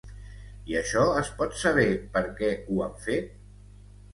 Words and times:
I 0.71 0.77
això 0.79 1.03
es 1.19 1.29
pot 1.41 1.53
saber 1.65 1.85
per 2.17 2.25
què 2.41 2.51
ho 2.63 2.83
han 2.87 2.99
fet? 3.07 3.33